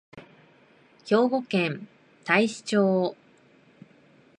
[1.05, 1.87] 兵庫県
[2.23, 3.15] 太子町